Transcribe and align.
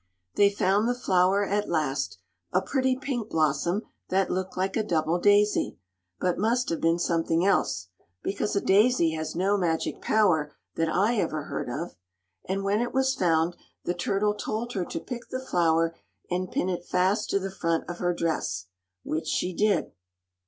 They 0.33 0.49
found 0.49 0.89
the 0.89 0.95
flower 0.95 1.45
at 1.45 1.69
last 1.69 2.17
a 2.51 2.59
pretty 2.59 2.95
pink 2.95 3.29
blossom 3.29 3.83
that 4.09 4.31
looked 4.31 4.57
like 4.57 4.75
a 4.75 4.81
double 4.81 5.19
daisy, 5.19 5.77
but 6.19 6.39
must 6.39 6.69
have 6.69 6.81
been 6.81 6.97
something 6.97 7.45
else, 7.45 7.89
because 8.23 8.55
a 8.55 8.61
daisy 8.61 9.11
has 9.11 9.35
no 9.35 9.57
magic 9.59 10.01
power 10.01 10.55
that 10.73 10.89
I 10.89 11.17
ever 11.17 11.43
heard 11.43 11.69
of. 11.69 11.93
And 12.49 12.63
when 12.63 12.81
it 12.81 12.95
was 12.95 13.13
found, 13.13 13.55
the 13.83 13.93
turtle 13.93 14.33
told 14.33 14.73
her 14.73 14.85
to 14.85 14.99
pick 14.99 15.29
the 15.29 15.39
flower 15.39 15.93
and 16.31 16.49
pin 16.51 16.67
it 16.67 16.83
fast 16.83 17.29
to 17.29 17.37
the 17.39 17.51
front 17.51 17.87
of 17.87 17.99
her 17.99 18.11
dress; 18.11 18.65
which 19.03 19.27
she 19.27 19.53
did. 19.53 19.91